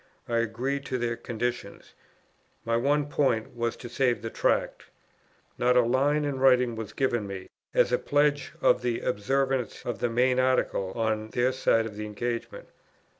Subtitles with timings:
[0.27, 1.93] I agreed to their conditions.
[2.65, 4.85] My one point was to save the Tract.
[5.59, 9.99] Not a line in writing was given me, as a pledge of the observance of
[9.99, 12.69] the main article on their side of the engagement.